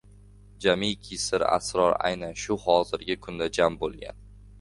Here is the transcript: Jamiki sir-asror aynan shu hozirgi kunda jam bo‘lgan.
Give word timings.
Jamiki 0.63 1.17
sir-asror 1.23 1.93
aynan 2.09 2.33
shu 2.45 2.57
hozirgi 2.63 3.17
kunda 3.27 3.49
jam 3.59 3.79
bo‘lgan. 3.85 4.19